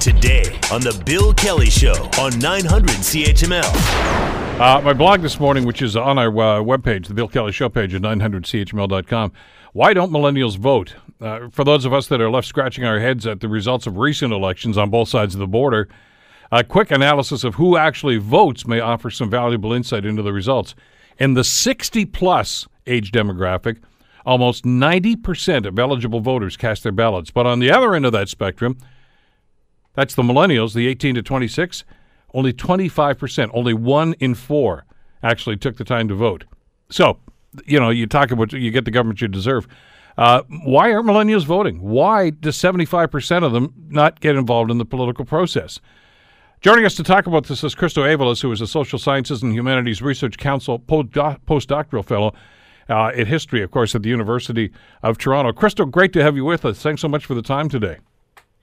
[0.00, 4.60] Today on The Bill Kelly Show on 900 CHML.
[4.60, 7.68] Uh, my blog this morning, which is on our uh, webpage, the Bill Kelly Show
[7.68, 9.32] page at 900chml.com.
[9.72, 10.94] Why don't millennials vote?
[11.20, 13.96] Uh, for those of us that are left scratching our heads at the results of
[13.96, 15.88] recent elections on both sides of the border,
[16.52, 20.74] a quick analysis of who actually votes may offer some valuable insight into the results.
[21.18, 23.78] In the 60 plus age demographic,
[24.24, 27.30] almost 90% of eligible voters cast their ballots.
[27.30, 28.78] But on the other end of that spectrum,
[29.96, 31.84] that's the millennials, the 18 to 26,
[32.34, 34.84] only 25%, only one in four
[35.22, 36.44] actually took the time to vote.
[36.90, 37.18] So,
[37.64, 39.66] you know, you talk about you get the government you deserve.
[40.18, 41.80] Uh, why aren't millennials voting?
[41.80, 45.80] Why does 75% of them not get involved in the political process?
[46.60, 49.52] Joining us to talk about this is Christo Aivalis, who is a Social Sciences and
[49.52, 52.34] Humanities Research Council postdoctoral fellow
[52.88, 54.72] uh, history, of course, at the University
[55.02, 55.52] of Toronto.
[55.52, 56.80] Christo, great to have you with us.
[56.80, 57.98] Thanks so much for the time today.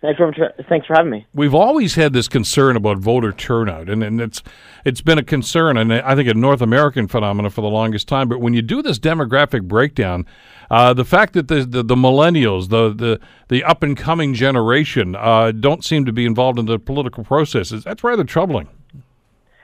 [0.04, 0.34] Thanks for,
[0.68, 1.26] thanks for having me.
[1.34, 4.44] We've always had this concern about voter turnout, and, and it's
[4.84, 8.28] it's been a concern, and I think a North American phenomenon for the longest time.
[8.28, 10.26] But when you do this demographic breakdown,
[10.70, 15.16] uh, the fact that the, the, the millennials, the the, the up and coming generation,
[15.16, 18.68] uh, don't seem to be involved in the political processes, that's rather troubling.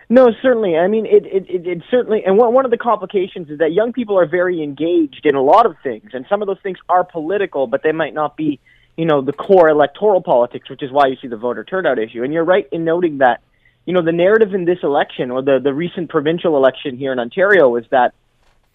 [0.07, 0.77] No, certainly.
[0.77, 3.73] I mean, it, it, it, it certainly, and one, one of the complications is that
[3.73, 6.77] young people are very engaged in a lot of things, and some of those things
[6.87, 8.61] are political, but they might not be
[8.99, 12.21] you know, the core electoral politics, which is why you see the voter turnout issue.
[12.21, 13.39] And you're right in noting that,
[13.85, 17.17] you know, the narrative in this election or the, the recent provincial election here in
[17.17, 18.13] Ontario is that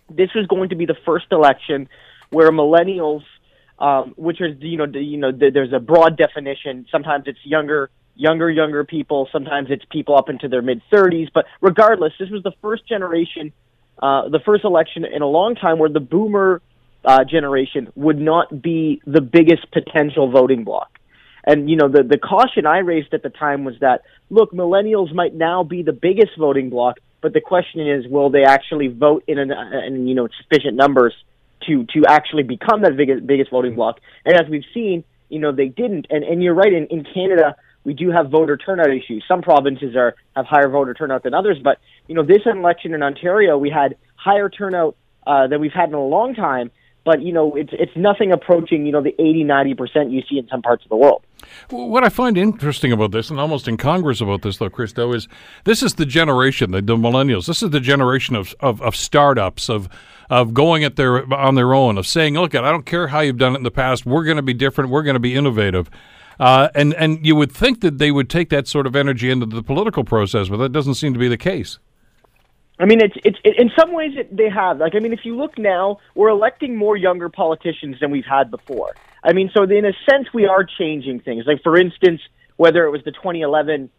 [0.09, 1.91] this was going to be the first election
[2.31, 3.23] where millennials,
[3.79, 6.87] um, which is, you know, the, you know, the, there's a broad definition.
[6.91, 9.29] Sometimes it's younger, younger, younger people.
[9.31, 11.29] Sometimes it's people up into their mid 30s.
[11.35, 13.53] But regardless, this was the first generation,
[14.03, 16.63] uh, the first election in a long time where the boomer
[17.05, 20.99] uh, generation would not be the biggest potential voting bloc.
[21.47, 25.15] And you know the the caution I raised at the time was that look, millennials
[25.15, 29.25] might now be the biggest voting bloc, but the question is, will they actually vote
[29.27, 29.53] in an
[29.87, 31.15] in you know sufficient numbers
[31.67, 34.01] to to actually become that biggest biggest voting bloc?
[34.25, 36.07] And as we've seen, you know they didn't.
[36.09, 36.73] And and you're right.
[36.73, 39.23] In in Canada, we do have voter turnout issues.
[39.29, 41.79] Some provinces are have higher voter turnout than others, but
[42.09, 45.95] you know this election in Ontario, we had higher turnout uh, than we've had in
[45.95, 46.71] a long time
[47.05, 50.39] but you know it's it's nothing approaching you know the 80 90 percent you see
[50.39, 51.23] in some parts of the world
[51.71, 55.29] what i find interesting about this and almost incongruous about this though christo is
[55.65, 59.69] this is the generation the, the millennials this is the generation of, of, of startups
[59.69, 59.89] of
[60.31, 63.39] of going at their on their own of saying look i don't care how you've
[63.39, 65.91] done it in the past we're going to be different we're going to be innovative
[66.41, 69.47] uh, and and you would think that they would take that sort of energy into
[69.47, 71.79] the political process, but that doesn't seem to be the case.
[72.79, 74.79] I mean, it's it's it, in some ways it, they have.
[74.79, 78.51] Like, I mean, if you look now, we're electing more younger politicians than we've had
[78.51, 78.95] before.
[79.23, 81.45] I mean, so in a sense, we are changing things.
[81.47, 82.21] Like, for instance,
[82.57, 83.91] whether it was the 2011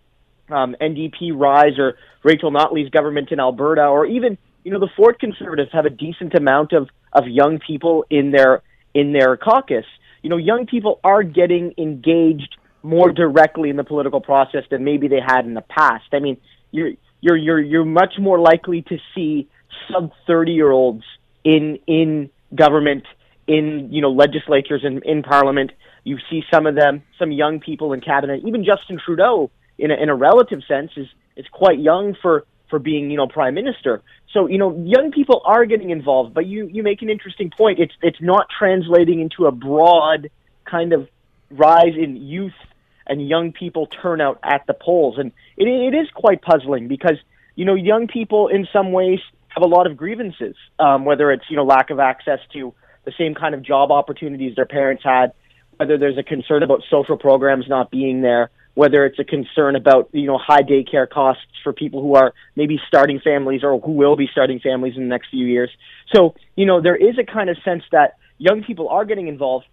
[0.49, 5.19] um, NDP rise or Rachel Notley's government in Alberta, or even you know the Ford
[5.19, 8.61] Conservatives have a decent amount of of young people in their
[8.93, 9.85] in their caucus.
[10.21, 15.07] You know, young people are getting engaged more directly in the political process than maybe
[15.07, 16.05] they had in the past.
[16.13, 16.37] I mean,
[16.71, 16.91] you're
[17.25, 19.49] you're you're you're much more likely to see
[19.91, 21.03] sub 30 year olds
[21.43, 23.03] in in government
[23.47, 25.71] in you know legislatures and in parliament.
[26.03, 28.43] You see some of them some young people in cabinet.
[28.45, 29.49] Even Justin Trudeau
[29.79, 33.27] in a, in a relative sense is is quite young for for being you know
[33.27, 34.03] prime minister.
[34.31, 37.79] So you know young people are getting involved but you you make an interesting point.
[37.79, 40.29] It's it's not translating into a broad
[40.63, 41.07] kind of
[41.49, 42.59] rise in youth
[43.07, 45.17] and young people turn out at the polls.
[45.17, 47.17] And it, it is quite puzzling because,
[47.55, 51.45] you know, young people in some ways have a lot of grievances, um, whether it's,
[51.49, 52.73] you know, lack of access to
[53.05, 55.33] the same kind of job opportunities their parents had,
[55.77, 60.09] whether there's a concern about social programs not being there, whether it's a concern about,
[60.11, 64.15] you know, high daycare costs for people who are maybe starting families or who will
[64.15, 65.69] be starting families in the next few years.
[66.13, 69.65] So, you know, there is a kind of sense that young people are getting involved,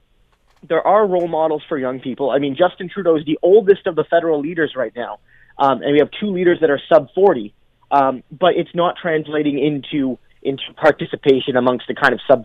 [0.69, 2.31] there are role models for young people.
[2.31, 5.19] I mean, Justin Trudeau is the oldest of the federal leaders right now,
[5.59, 7.55] um, and we have two leaders that are sub forty.
[7.91, 12.45] Um, but it's not translating into into participation amongst the kind of sub,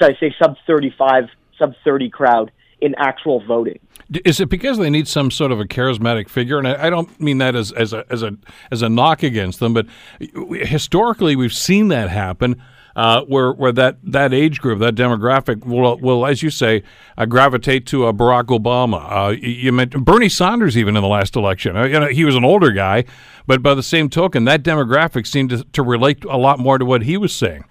[0.00, 1.24] say, sub thirty five,
[1.58, 2.50] sub thirty crowd
[2.80, 3.78] in actual voting.
[4.24, 6.58] Is it because they need some sort of a charismatic figure?
[6.58, 8.36] And I, I don't mean that as, as a as a
[8.70, 9.86] as a knock against them, but
[10.18, 12.62] historically we've seen that happen
[12.96, 16.82] uh, where where that, that age group, that demographic will will, as you say,
[17.18, 19.28] uh, gravitate to a Barack Obama.
[19.28, 21.76] Uh, you mentioned Bernie Sanders even in the last election.
[21.76, 23.04] Uh, you know, he was an older guy,
[23.46, 26.86] but by the same token, that demographic seemed to, to relate a lot more to
[26.86, 27.64] what he was saying.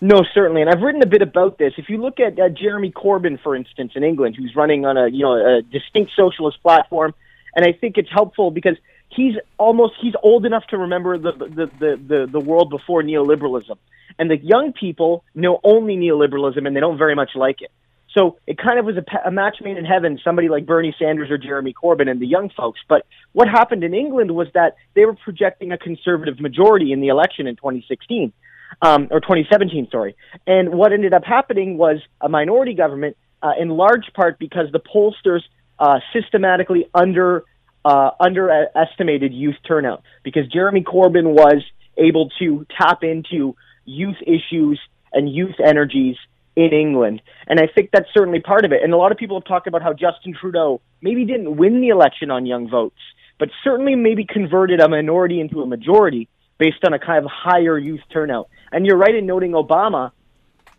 [0.00, 1.72] No, certainly, and I've written a bit about this.
[1.76, 5.06] If you look at uh, Jeremy Corbyn, for instance, in England, who's running on a
[5.06, 7.14] you know a distinct socialist platform,
[7.54, 8.76] and I think it's helpful because
[9.08, 13.76] he's almost he's old enough to remember the the the the, the world before neoliberalism,
[14.18, 17.70] and the young people know only neoliberalism, and they don't very much like it.
[18.14, 21.30] So it kind of was a, a match made in heaven, somebody like Bernie Sanders
[21.30, 22.80] or Jeremy Corbyn and the young folks.
[22.88, 27.08] But what happened in England was that they were projecting a conservative majority in the
[27.08, 28.32] election in 2016,
[28.80, 30.16] um, or 2017, sorry.
[30.46, 34.80] And what ended up happening was a minority government, uh, in large part because the
[34.80, 35.42] pollsters
[35.78, 37.44] uh, systematically under
[37.84, 41.62] uh, underestimated youth turnout because Jeremy Corbyn was
[41.96, 44.80] able to tap into youth issues
[45.12, 46.16] and youth energies
[46.56, 47.22] in England.
[47.46, 48.82] And I think that's certainly part of it.
[48.82, 51.88] And a lot of people have talked about how Justin Trudeau maybe didn't win the
[51.88, 52.98] election on young votes,
[53.38, 56.28] but certainly maybe converted a minority into a majority
[56.58, 58.48] based on a kind of higher youth turnout.
[58.72, 60.10] And you're right in noting Obama.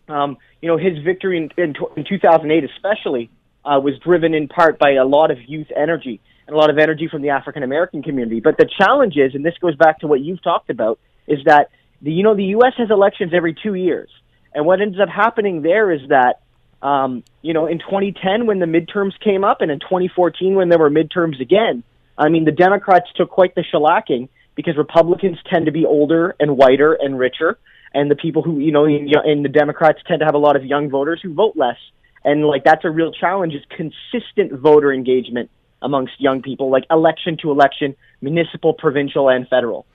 [0.08, 3.30] Um, you know, his victory in, in, in 2008, especially,
[3.64, 6.20] uh, was driven in part by a lot of youth energy
[6.50, 8.40] and a lot of energy from the African American community.
[8.40, 11.70] But the challenge is, and this goes back to what you've talked about, is that
[12.02, 12.72] the you know the U.S.
[12.76, 14.10] has elections every two years,
[14.52, 16.40] and what ends up happening there is that,
[16.82, 20.78] um, you know, in 2010 when the midterms came up, and in 2014 when there
[20.78, 21.84] were midterms again,
[22.18, 26.56] I mean, the Democrats took quite the shellacking because Republicans tend to be older and
[26.56, 27.58] whiter and richer,
[27.94, 30.64] and the people who, you know, and the Democrats tend to have a lot of
[30.64, 31.78] young voters who vote less.
[32.24, 35.48] And like that's a real challenge is consistent voter engagement
[35.82, 39.86] amongst young people, like election to election, municipal, provincial, and federal.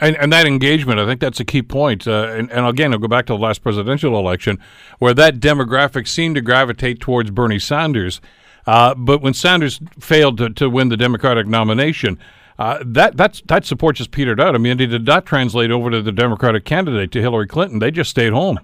[0.00, 2.06] And, and that engagement, I think that's a key point.
[2.06, 4.58] Uh, and, and again, I'll go back to the last presidential election,
[4.98, 8.20] where that demographic seemed to gravitate towards Bernie Sanders.
[8.66, 12.18] Uh, but when Sanders failed to, to win the Democratic nomination,
[12.58, 14.54] uh, that that's, that support just petered out.
[14.54, 17.78] I mean, it did not translate over to the Democratic candidate, to Hillary Clinton.
[17.78, 18.60] They just stayed home.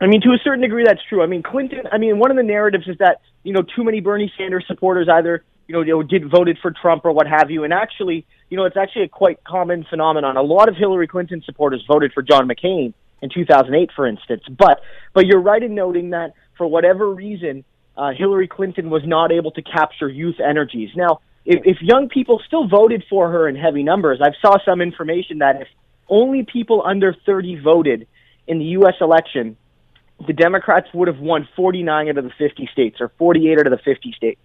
[0.00, 1.22] I mean, to a certain degree, that's true.
[1.22, 1.82] I mean, Clinton.
[1.92, 5.08] I mean, one of the narratives is that you know too many Bernie Sanders supporters
[5.08, 7.62] either you know, you know, did voted for Trump or what have you.
[7.62, 10.36] And actually, you know, it's actually a quite common phenomenon.
[10.36, 14.42] A lot of Hillary Clinton supporters voted for John McCain in 2008, for instance.
[14.50, 14.80] But
[15.14, 17.64] but you're right in noting that for whatever reason,
[17.96, 20.90] uh, Hillary Clinton was not able to capture youth energies.
[20.96, 24.80] Now, if, if young people still voted for her in heavy numbers, I've saw some
[24.80, 25.68] information that if
[26.08, 28.08] only people under 30 voted
[28.48, 28.94] in the U.S.
[29.00, 29.56] election,
[30.26, 33.70] the Democrats would have won 49 out of the 50 states or 48 out of
[33.70, 34.40] the 50 states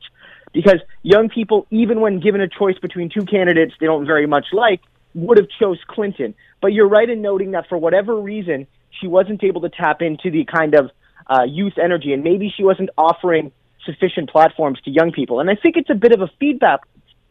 [0.55, 4.45] because young people, even when given a choice between two candidates they don't very much
[4.53, 4.81] like,
[5.13, 6.33] would have chose Clinton.
[6.61, 10.31] But you're right in noting that for whatever reason, she wasn't able to tap into
[10.31, 10.89] the kind of
[11.27, 13.51] uh, youth energy, and maybe she wasn't offering
[13.85, 15.41] sufficient platforms to young people.
[15.41, 16.79] And I think it's a bit of a feedback,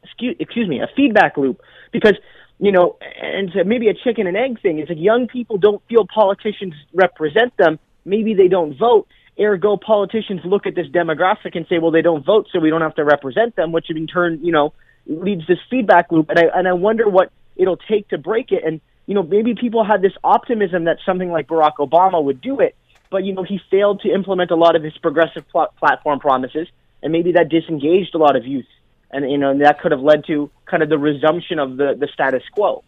[0.02, 1.60] excuse, excuse me, a feedback loop
[1.92, 2.14] because
[2.60, 4.78] you know, and maybe a chicken and egg thing.
[4.78, 7.80] It's like young people don't feel politicians represent them.
[8.04, 9.08] Maybe they don't vote.
[9.38, 12.82] Ergo, politicians look at this demographic and say, well, they don't vote, so we don't
[12.82, 14.72] have to represent them, which in turn, you know,
[15.06, 16.30] leads this feedback loop.
[16.30, 18.62] And I, and I wonder what it'll take to break it.
[18.64, 22.60] And, you know, maybe people had this optimism that something like Barack Obama would do
[22.60, 22.76] it,
[23.10, 26.68] but, you know, he failed to implement a lot of his progressive pl- platform promises,
[27.02, 28.66] and maybe that disengaged a lot of youth.
[29.10, 31.94] And, you know, and that could have led to kind of the resumption of the,
[31.98, 32.82] the status quo.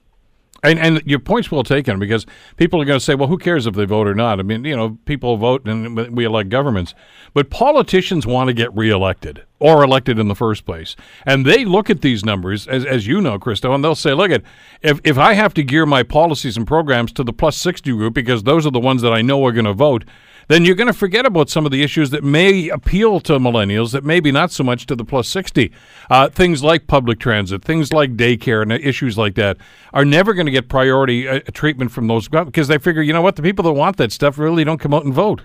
[0.62, 2.26] And, and your point's well taken because
[2.56, 4.40] people are going to say, well, who cares if they vote or not?
[4.40, 6.94] I mean, you know, people vote and we elect governments.
[7.34, 10.96] But politicians want to get reelected or elected in the first place.
[11.24, 14.30] And they look at these numbers, as, as you know, Christo, and they'll say, look,
[14.30, 14.42] at
[14.82, 18.14] if, if I have to gear my policies and programs to the plus 60 group
[18.14, 20.04] because those are the ones that I know are going to vote,
[20.48, 23.92] then you're going to forget about some of the issues that may appeal to millennials
[23.92, 25.72] that maybe not so much to the plus 60.
[26.10, 29.56] Uh, things like public transit, things like daycare, and issues like that
[29.92, 33.22] are never going to get priority uh, treatment from those because they figure, you know
[33.22, 35.42] what, the people that want that stuff really don't come out and vote.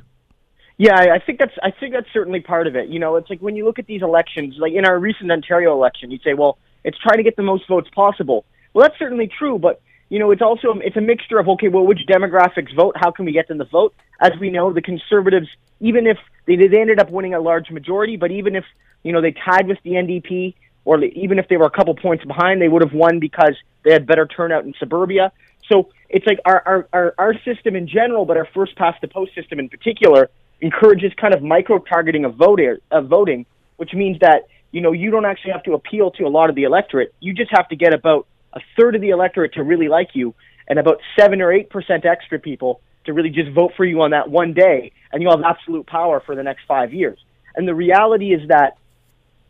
[0.77, 2.89] Yeah, I think that's I think that's certainly part of it.
[2.89, 5.74] You know, it's like when you look at these elections, like in our recent Ontario
[5.74, 8.46] election, you'd say, well, it's trying to get the most votes possible.
[8.74, 9.81] Well, that's certainly true, but
[10.12, 12.98] you know, it's also it's a mixture of okay, well, which demographics vote?
[13.00, 13.96] How can we get them to vote?
[14.20, 15.48] As we know, the conservatives,
[15.80, 18.65] even if they they ended up winning a large majority, but even if
[19.03, 20.53] you know they tied with the NDP,
[20.84, 23.94] or even if they were a couple points behind, they would have won because they
[23.94, 25.32] had better turnout in suburbia.
[25.72, 29.08] So it's like our our our, our system in general, but our first past the
[29.08, 33.46] post system in particular encourages kind of micro targeting of voter of voting,
[33.77, 36.58] which means that you know you don't actually have to appeal to a lot of
[36.58, 37.15] the electorate.
[37.22, 40.34] You just have to get about a third of the electorate to really like you,
[40.67, 44.12] and about seven or eight percent extra people to really just vote for you on
[44.12, 47.20] that one day, and you'll have absolute power for the next five years.
[47.55, 48.77] And the reality is that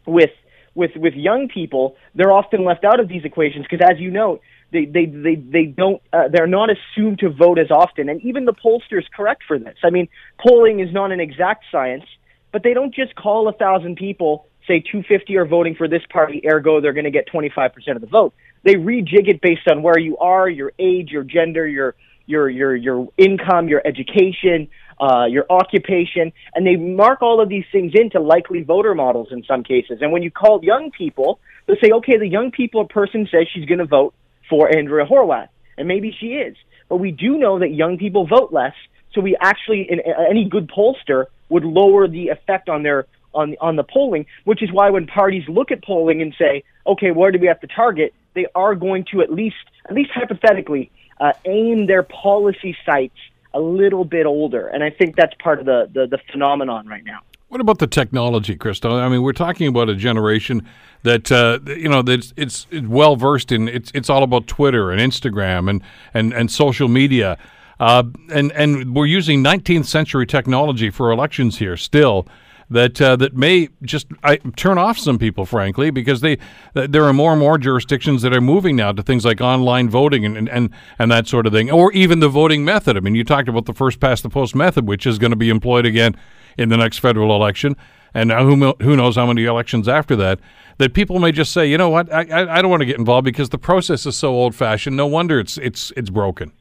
[0.06, 0.32] with
[0.74, 4.40] with with young people, they're often left out of these equations because, as you know,
[4.72, 8.10] they they they they don't uh, they're not assumed to vote as often.
[8.10, 9.78] And even the pollsters correct for this.
[9.84, 10.08] I mean,
[10.40, 12.06] polling is not an exact science,
[12.52, 16.42] but they don't just call a thousand people say 250 are voting for this party,
[16.48, 18.34] ergo they're going to get 25% of the vote.
[18.64, 22.76] They rejig it based on where you are, your age, your gender, your your your
[22.76, 24.68] your income, your education,
[25.00, 29.44] uh, your occupation, and they mark all of these things into likely voter models in
[29.44, 30.00] some cases.
[30.02, 33.48] And when you call young people, they say, okay, the young people a person says
[33.54, 34.14] she's going to vote
[34.50, 36.56] for Andrea Horwath, and maybe she is.
[36.88, 38.76] But we do know that young people vote less,
[39.14, 43.76] so we actually, in, any good pollster would lower the effect on their on on
[43.76, 47.40] the polling, which is why when parties look at polling and say, okay, where do
[47.40, 48.14] we have to target?
[48.34, 49.56] They are going to at least,
[49.88, 53.18] at least hypothetically, uh, aim their policy sites
[53.54, 57.04] a little bit older, and I think that's part of the, the, the phenomenon right
[57.04, 57.20] now.
[57.50, 58.98] What about the technology, Christo?
[58.98, 60.66] I mean, we're talking about a generation
[61.04, 63.68] that uh, you know that's it's, it's well versed in.
[63.68, 65.84] It's it's all about Twitter and Instagram and
[66.14, 67.38] and and social media,
[67.82, 72.26] uh, and and we're using 19th century technology for elections here still
[72.72, 76.38] that uh, that may just I, turn off some people, frankly, because they
[76.74, 80.26] there are more and more jurisdictions that are moving now to things like online voting
[80.26, 82.98] and, and, and that sort of thing, or even the voting method.
[82.98, 85.38] I mean, you talked about the first past the post method, which is going to
[85.38, 86.16] be employed again
[86.58, 87.76] in the next federal election,
[88.14, 90.40] and who who knows how many elections after that.
[90.78, 92.98] That people may just say, you know what, I, I, I don't want to get
[92.98, 94.96] involved because the process is so old fashioned.
[94.96, 96.54] No wonder it's it's it's broken.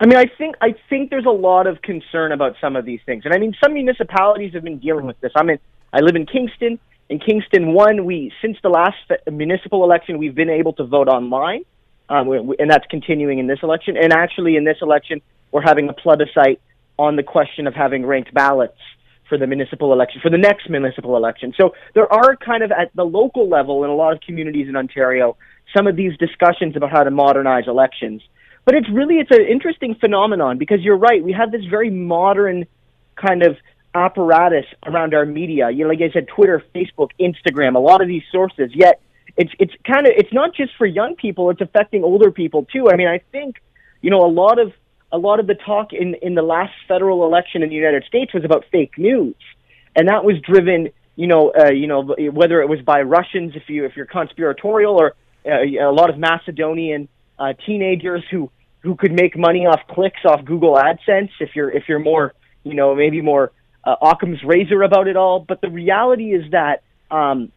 [0.00, 3.00] I mean, I think I think there's a lot of concern about some of these
[3.06, 5.32] things, and I mean, some municipalities have been dealing with this.
[5.36, 5.58] I mean,
[5.92, 6.78] I live in Kingston.
[7.08, 8.96] In Kingston, one, we since the last
[9.30, 11.64] municipal election, we've been able to vote online,
[12.08, 13.96] um, and that's continuing in this election.
[13.96, 15.22] And actually, in this election,
[15.52, 16.60] we're having a plebiscite
[16.98, 18.78] on the question of having ranked ballots
[19.28, 21.54] for the municipal election for the next municipal election.
[21.56, 24.76] So there are kind of at the local level in a lot of communities in
[24.76, 25.36] Ontario
[25.74, 28.22] some of these discussions about how to modernize elections.
[28.64, 31.22] But it's really it's an interesting phenomenon because you're right.
[31.22, 32.66] We have this very modern
[33.16, 33.56] kind of
[33.94, 35.70] apparatus around our media.
[35.70, 38.70] You know, like I said, Twitter, Facebook, Instagram, a lot of these sources.
[38.74, 39.00] Yet
[39.36, 41.50] it's it's kind of it's not just for young people.
[41.50, 42.88] It's affecting older people too.
[42.90, 43.56] I mean, I think
[44.00, 44.72] you know a lot of
[45.12, 48.32] a lot of the talk in in the last federal election in the United States
[48.32, 49.36] was about fake news,
[49.94, 50.90] and that was driven.
[51.16, 52.02] You know, uh, you know
[52.32, 55.14] whether it was by Russians, if you if you're conspiratorial, or
[55.46, 58.50] uh, a lot of Macedonian uh, teenagers who
[58.80, 62.74] who could make money off clicks off Google AdSense if you're if you're more you
[62.74, 65.40] know maybe more uh, Occam's razor about it all.
[65.40, 67.50] But the reality is that um,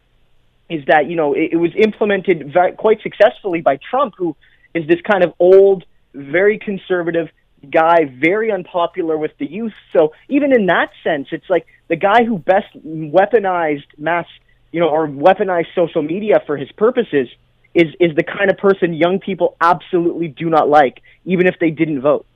[0.68, 4.36] is that you know it, it was implemented very, quite successfully by Trump, who
[4.74, 7.28] is this kind of old, very conservative
[7.68, 9.72] guy, very unpopular with the youth.
[9.92, 14.26] So even in that sense, it's like the guy who best weaponized mass,
[14.70, 17.28] you know, or weaponized social media for his purposes
[17.74, 21.70] is is the kind of person young people absolutely do not like, even if they
[21.70, 22.26] didn't vote.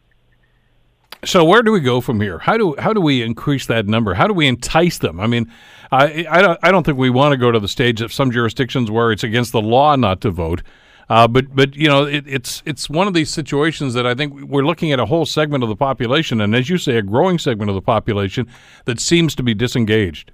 [1.25, 2.39] So where do we go from here?
[2.39, 4.15] How do how do we increase that number?
[4.15, 5.21] How do we entice them?
[5.21, 5.53] I mean,
[5.91, 8.31] I I don't I don't think we want to go to the stage of some
[8.31, 10.63] jurisdictions where it's against the law not to vote.
[11.09, 14.33] Uh, but but you know it, it's it's one of these situations that I think
[14.49, 17.39] we're looking at a whole segment of the population, and as you say, a growing
[17.39, 18.49] segment of the population
[18.87, 20.33] that seems to be disengaged.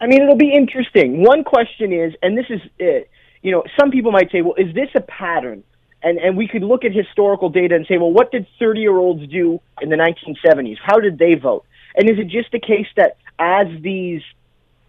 [0.00, 1.22] I mean, it'll be interesting.
[1.22, 3.10] One question is, and this is it
[3.42, 5.64] you know, some people might say, well, is this a pattern?
[6.02, 8.96] And, and we could look at historical data and say, well, what did 30 year
[8.96, 10.76] olds do in the 1970s?
[10.82, 11.64] How did they vote?
[11.96, 14.22] And is it just a case that as these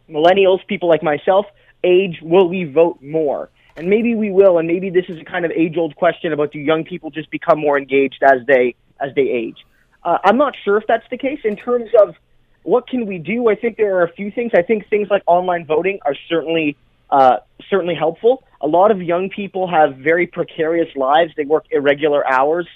[0.10, 1.46] millennials, people like myself,
[1.84, 3.50] age, will we vote more?
[3.76, 6.52] And maybe we will, and maybe this is a kind of age old question about
[6.52, 9.66] do young people just become more engaged as they as they age?
[10.04, 11.40] Uh, I'm not sure if that's the case.
[11.44, 12.16] In terms of
[12.64, 14.52] what can we do, I think there are a few things.
[14.54, 16.76] I think things like online voting are certainly
[17.10, 17.38] uh,
[17.70, 18.44] certainly helpful.
[18.62, 21.32] A lot of young people have very precarious lives.
[21.36, 22.68] They work irregular hours.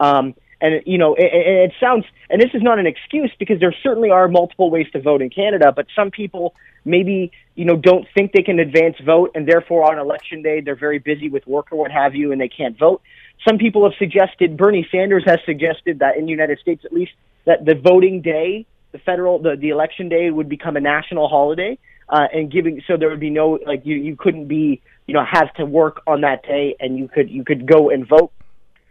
[0.00, 3.74] Um, and you know, it, it sounds, and this is not an excuse because there
[3.82, 5.72] certainly are multiple ways to vote in Canada.
[5.74, 9.98] But some people maybe you know don't think they can advance vote, and therefore on
[9.98, 13.02] election day they're very busy with work or what have you, and they can't vote.
[13.46, 17.12] Some people have suggested, Bernie Sanders has suggested that in the United States at least,
[17.44, 21.78] that the voting day, the federal, the, the election day would become a national holiday
[22.08, 25.24] uh, and giving so there would be no like you you couldn't be you know
[25.24, 28.32] have to work on that day and you could you could go and vote.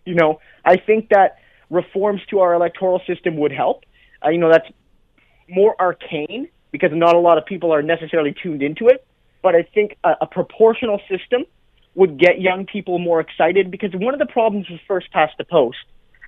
[0.05, 1.37] You know, I think that
[1.69, 3.83] reforms to our electoral system would help.
[4.23, 4.67] Uh, you know, that's
[5.49, 9.05] more arcane because not a lot of people are necessarily tuned into it.
[9.41, 11.45] But I think a, a proportional system
[11.95, 15.45] would get young people more excited because one of the problems with first past the
[15.45, 15.77] post,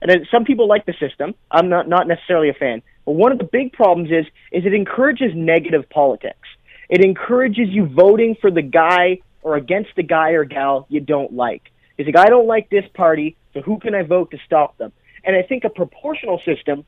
[0.02, 1.36] and some people like the system.
[1.52, 4.74] I'm not not necessarily a fan, but one of the big problems is is it
[4.74, 6.48] encourages negative politics.
[6.90, 11.34] It encourages you voting for the guy or against the guy or gal you don't
[11.34, 11.72] like.
[11.98, 14.92] It's like, I don't like this party, so who can I vote to stop them?
[15.24, 16.86] And I think a proportional system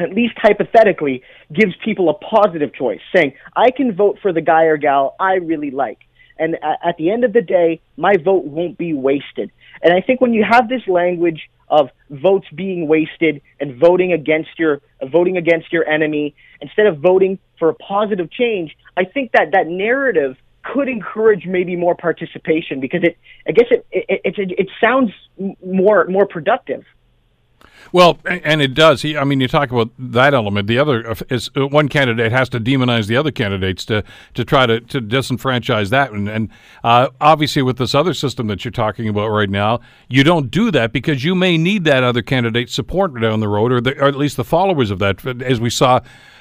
[0.00, 4.64] at least hypothetically, gives people a positive choice, saying, I can vote for the guy
[4.64, 5.98] or gal I really like.
[6.38, 9.52] And at the end of the day, my vote won't be wasted.
[9.82, 14.50] And I think when you have this language of votes being wasted and voting against
[14.58, 19.52] your voting against your enemy instead of voting for a positive change, I think that
[19.52, 24.50] that narrative could encourage maybe more participation because it I guess it it it, it,
[24.58, 25.12] it sounds
[25.64, 26.84] more more productive.
[27.92, 29.04] Well, and it does.
[29.04, 30.66] I mean, you talk about that element.
[30.68, 34.66] The other is uh, one candidate has to demonize the other candidates to, to try
[34.66, 36.12] to, to disenfranchise that.
[36.12, 36.48] And, and
[36.84, 40.70] uh, obviously, with this other system that you're talking about right now, you don't do
[40.70, 44.08] that because you may need that other candidate's support down the road, or, the, or
[44.08, 45.24] at least the followers of that.
[45.42, 46.00] As we saw,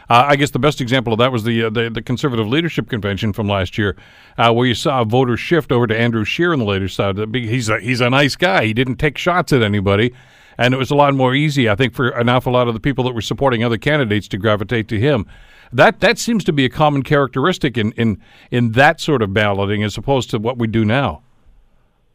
[0.09, 2.89] uh, I guess the best example of that was the, uh, the, the conservative leadership
[2.89, 3.95] convention from last year,
[4.37, 7.17] uh, where you saw a voter shift over to Andrew Scheer on the later side.
[7.33, 8.65] He's a, he's a nice guy.
[8.65, 10.13] He didn't take shots at anybody
[10.59, 12.81] and it was a lot more easy, I think, for an awful lot of the
[12.81, 15.25] people that were supporting other candidates to gravitate to him.
[15.71, 19.83] That that seems to be a common characteristic in in in that sort of balloting
[19.83, 21.21] as opposed to what we do now.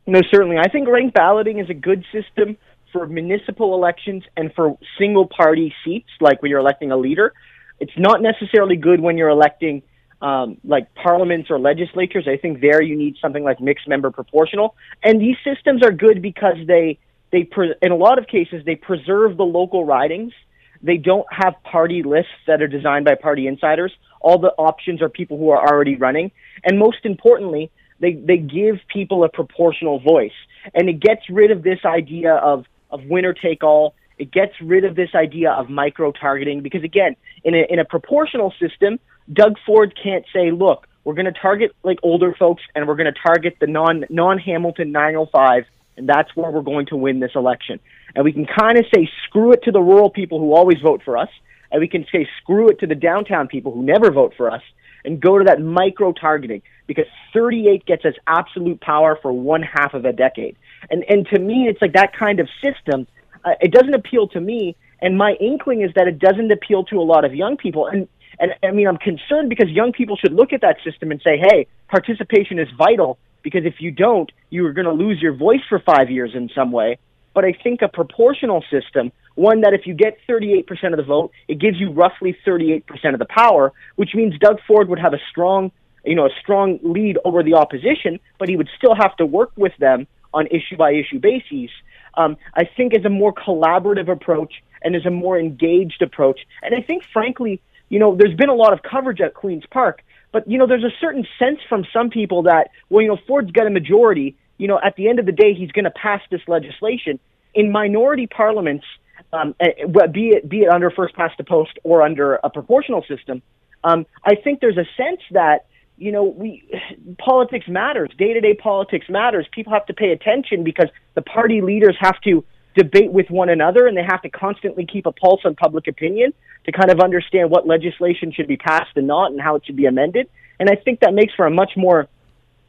[0.07, 0.59] No, certainly.
[0.59, 2.59] I think ranked balloting is a good system
[2.93, 7.33] for municipal elections and for single party seats, like when you're electing a leader.
[7.81, 9.83] It's not necessarily good when you're electing
[10.21, 12.29] um, like parliaments or legislatures.
[12.29, 14.77] I think there you need something like mixed member proportional.
[15.03, 16.99] And these systems are good because they
[17.35, 20.33] they pre- in a lot of cases they preserve the local ridings.
[20.81, 23.93] They don't have party lists that are designed by party insiders.
[24.21, 26.31] All the options are people who are already running,
[26.62, 30.38] and most importantly, they they give people a proportional voice,
[30.75, 33.97] and it gets rid of this idea of of winner take all.
[34.17, 37.85] It gets rid of this idea of micro targeting because again, in a in a
[37.85, 39.00] proportional system,
[39.33, 43.12] Doug Ford can't say, look, we're going to target like older folks and we're going
[43.12, 45.64] to target the non non Hamilton 905
[45.97, 47.81] and that's where we're going to win this election.
[48.15, 51.03] And we can kind of say screw it to the rural people who always vote
[51.05, 51.29] for us,
[51.71, 54.63] and we can say screw it to the downtown people who never vote for us,
[55.05, 59.95] and go to that micro targeting because 38 gets us absolute power for one half
[59.95, 60.57] of a decade.
[60.91, 63.07] And and to me, it's like that kind of system.
[63.45, 66.97] Uh, it doesn't appeal to me, and my inkling is that it doesn't appeal to
[66.97, 67.87] a lot of young people.
[67.87, 71.21] And and I mean, I'm concerned because young people should look at that system and
[71.23, 75.35] say, hey, participation is vital because if you don't, you are going to lose your
[75.35, 76.98] voice for five years in some way.
[77.35, 81.30] But I think a proportional system, one that if you get 38% of the vote,
[81.46, 85.18] it gives you roughly 38% of the power, which means Doug Ford would have a
[85.30, 85.70] strong,
[86.04, 89.52] you know, a strong lead over the opposition, but he would still have to work
[89.57, 91.70] with them on issue by issue bases.
[92.16, 96.40] Um, I think is a more collaborative approach and is a more engaged approach.
[96.62, 100.02] And I think, frankly, you know, there's been a lot of coverage at Queen's Park
[100.35, 103.53] but you know, there's a certain sense from some people that well, you know, Ford's
[103.53, 104.37] got a majority.
[104.59, 107.20] You know, at the end of the day, he's going to pass this legislation.
[107.55, 108.85] In minority parliaments,
[109.33, 113.05] um, eh, be it be it under first past the post or under a proportional
[113.09, 113.42] system,
[113.85, 115.66] um, I think there's a sense that
[115.99, 116.68] you know we
[117.18, 118.11] politics matters.
[118.18, 119.47] Day to day politics matters.
[119.53, 122.44] People have to pay attention because the party leaders have to
[122.75, 126.35] debate with one another and they have to constantly keep a pulse on public opinion
[126.64, 129.77] to kind of understand what legislation should be passed and not and how it should
[129.77, 130.29] be amended.
[130.59, 132.09] And I think that makes for a much more,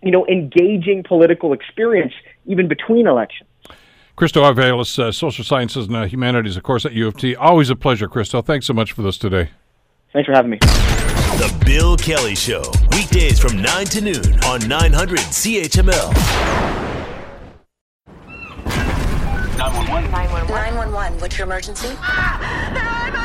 [0.01, 2.13] you know, engaging political experience
[2.45, 3.49] even between elections.
[4.15, 7.35] Christo Aivalis, uh, Social Sciences and uh, Humanities, of course, at U of T.
[7.35, 8.41] Always a pleasure, Christo.
[8.41, 9.49] Thanks so much for this today.
[10.13, 10.57] Thanks for having me.
[10.59, 16.13] The Bill Kelly Show, weekdays from 9 to noon on 900 CHML.
[19.57, 20.47] 911.
[20.47, 21.19] 911.
[21.19, 21.89] What's your emergency?
[21.97, 23.24] Ah,